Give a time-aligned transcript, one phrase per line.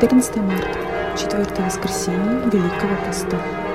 [0.00, 0.78] 14 марта,
[1.14, 3.69] четвертое воскресенье Великого Поста.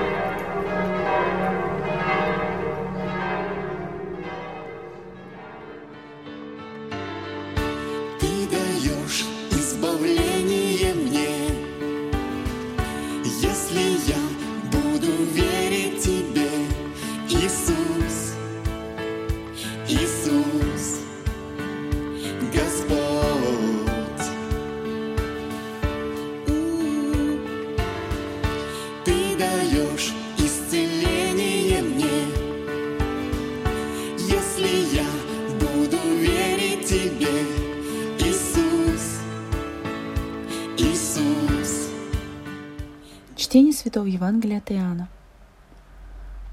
[43.86, 45.10] Святого Евангелия от Иоанна.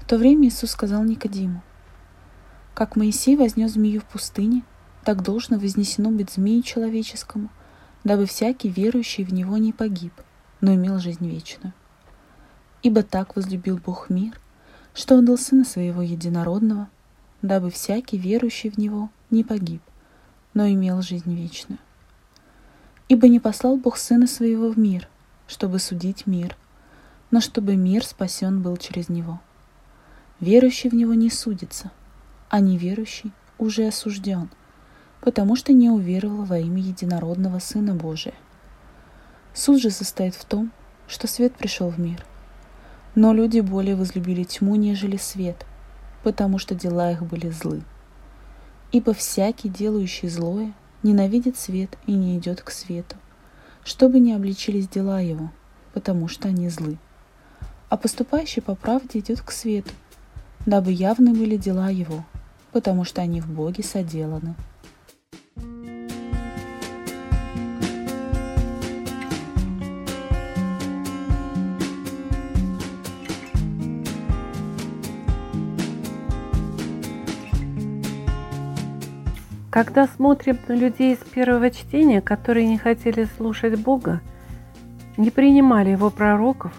[0.01, 1.63] В то время Иисус сказал Никодиму,
[2.75, 4.61] «Как Моисей вознес змею в пустыне,
[5.03, 7.49] так должно вознесено быть змею человеческому,
[8.03, 10.13] дабы всякий верующий в него не погиб,
[10.61, 11.73] но имел жизнь вечную.
[12.83, 14.39] Ибо так возлюбил Бог мир,
[14.93, 16.87] что отдал Сына Своего Единородного,
[17.41, 19.81] дабы всякий верующий в Него не погиб,
[20.53, 21.79] но имел жизнь вечную.
[23.09, 25.07] Ибо не послал Бог Сына Своего в мир,
[25.47, 26.55] чтобы судить мир,
[27.33, 29.41] но чтобы мир спасен был через Него.
[30.39, 31.89] Верующий в Него не судится,
[32.47, 34.51] а неверующий уже осужден,
[35.19, 38.35] потому что не уверовал во имя Единородного Сына Божия.
[39.51, 40.71] Суд же состоит в том,
[41.07, 42.23] что свет пришел в мир,
[43.15, 45.65] но люди более возлюбили тьму, нежели свет,
[46.21, 47.81] потому что дела их были злы.
[48.91, 53.15] Ибо всякий, делающий злое, ненавидит свет и не идет к свету,
[53.83, 55.49] чтобы не обличились дела его,
[55.95, 56.99] потому что они злы.
[57.93, 59.91] А поступающий по правде идет к свету,
[60.65, 62.25] дабы явны были дела его,
[62.71, 64.55] потому что они в Боге соделаны.
[79.69, 84.19] Когда смотрим на людей из первого чтения, которые не хотели слушать Бога,
[85.15, 86.73] не принимали Его пророков,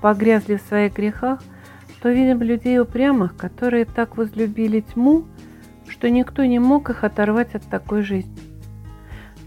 [0.00, 1.40] погрязли в своих грехах,
[2.02, 5.24] то видим людей упрямых, которые так возлюбили тьму,
[5.86, 8.38] что никто не мог их оторвать от такой жизни.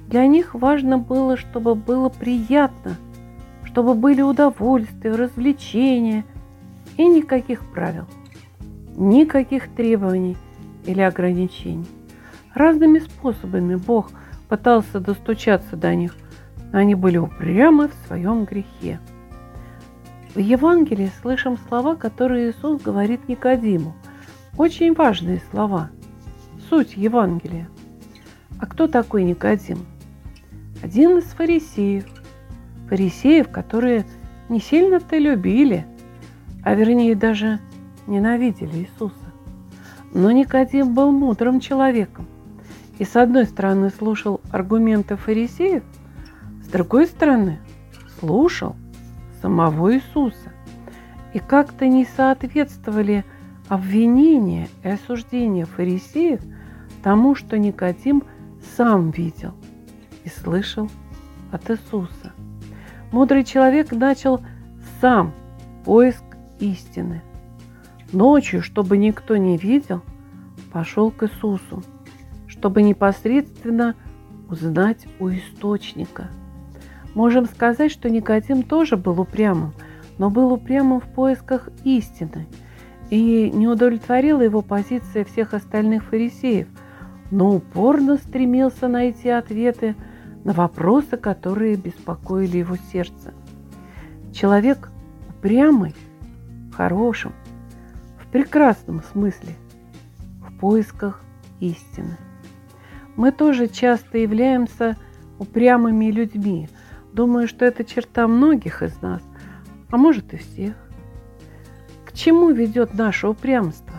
[0.07, 2.97] Для них важно было, чтобы было приятно,
[3.63, 6.25] чтобы были удовольствия, развлечения
[6.97, 8.05] и никаких правил,
[8.95, 10.37] никаких требований
[10.85, 11.87] или ограничений.
[12.53, 14.11] Разными способами Бог
[14.47, 16.15] пытался достучаться до них,
[16.71, 18.99] но они были упрямы в своем грехе.
[20.35, 23.93] В Евангелии слышим слова, которые Иисус говорит Никодиму.
[24.57, 25.91] Очень важные слова.
[26.69, 27.69] Суть Евангелия.
[28.59, 29.85] А кто такой Никодим?
[30.81, 32.05] Один из фарисеев.
[32.89, 34.07] Фарисеев, которые
[34.49, 35.85] не сильно-то любили,
[36.63, 37.59] а вернее даже
[38.07, 39.13] ненавидели Иисуса.
[40.15, 42.25] Но Никодим был мудрым человеком
[42.97, 45.83] и с одной стороны слушал аргументы фарисеев,
[46.63, 47.59] с другой стороны
[48.19, 48.75] слушал
[49.43, 50.53] самого Иисуса.
[51.33, 53.25] И как-то не соответствовали
[53.67, 56.39] обвинения и осуждения фарисеев
[57.03, 58.23] тому, что Никодим
[58.77, 59.53] сам видел
[60.23, 60.89] и слышал
[61.51, 62.31] от Иисуса.
[63.11, 64.41] Мудрый человек начал
[65.01, 65.33] сам
[65.83, 66.23] поиск
[66.59, 67.21] истины.
[68.13, 70.01] Ночью, чтобы никто не видел,
[70.71, 71.83] пошел к Иисусу,
[72.47, 73.95] чтобы непосредственно
[74.49, 76.29] узнать у источника.
[77.13, 79.73] Можем сказать, что Никодим тоже был упрямым,
[80.17, 82.47] но был упрямым в поисках истины.
[83.09, 86.67] И не удовлетворила его позиция всех остальных фарисеев,
[87.29, 89.95] но упорно стремился найти ответы
[90.43, 93.33] на вопросы, которые беспокоили его сердце.
[94.33, 94.89] Человек
[95.29, 95.93] упрямый,
[96.71, 97.33] в хорошем,
[98.19, 99.53] в прекрасном смысле,
[100.41, 101.21] в поисках
[101.59, 102.17] истины.
[103.15, 104.97] Мы тоже часто являемся
[105.37, 106.69] упрямыми людьми.
[107.13, 109.21] Думаю, что это черта многих из нас,
[109.91, 110.73] а может и всех.
[112.05, 113.93] К чему ведет наше упрямство?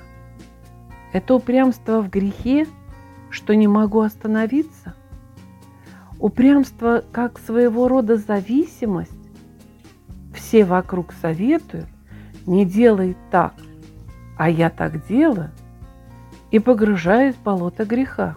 [1.13, 2.67] Это упрямство в грехе,
[3.31, 4.95] что не могу остановиться?
[6.19, 9.13] Упрямство как своего рода зависимость?
[10.35, 11.89] Все вокруг советуют,
[12.47, 13.55] не делай так,
[14.37, 15.53] а я так делаю,
[16.51, 18.35] и погружаюсь в болото греха.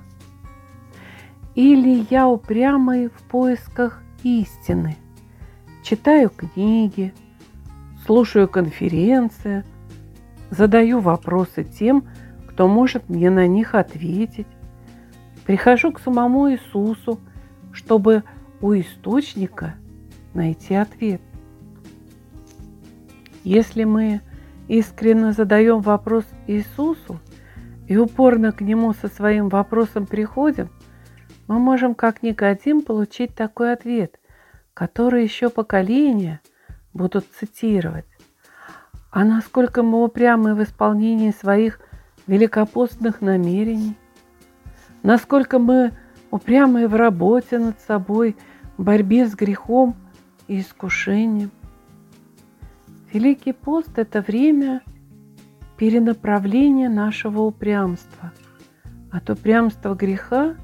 [1.55, 4.95] Или я упрямый в поисках истины.
[5.83, 7.13] Читаю книги,
[8.05, 9.63] слушаю конференции,
[10.49, 12.03] задаю вопросы тем,
[12.47, 14.47] кто может мне на них ответить.
[15.45, 17.19] Прихожу к самому Иисусу,
[17.71, 18.23] чтобы
[18.61, 19.75] у источника
[20.33, 21.21] найти ответ.
[23.43, 24.21] Если мы
[24.67, 27.19] искренне задаем вопрос Иисусу
[27.87, 30.69] и упорно к Нему со своим вопросом приходим,
[31.47, 34.19] мы можем как Никодим получить такой ответ,
[34.73, 36.41] который еще поколения
[36.93, 38.05] будут цитировать.
[39.11, 41.79] А насколько мы упрямы в исполнении своих
[42.27, 43.95] великопостных намерений,
[45.03, 45.93] насколько мы
[46.31, 48.35] упрямы в работе над собой,
[48.77, 49.95] в борьбе с грехом
[50.47, 51.51] и искушением.
[53.11, 54.81] Великий пост– это время
[55.77, 58.33] перенаправления нашего упрямства
[59.11, 60.55] от упрямства греха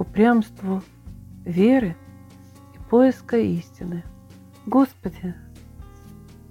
[0.00, 0.82] к упрямству
[1.44, 1.94] веры
[2.74, 4.02] и поиска истины.
[4.64, 5.34] Господи,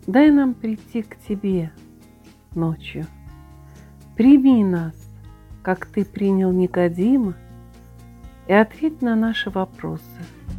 [0.06, 1.72] дай нам прийти к Тебе
[2.54, 3.08] ночью.
[4.16, 4.94] Прими нас,
[5.64, 7.34] как Ты принял Никодима,
[8.46, 10.04] и ответь на наши вопросы–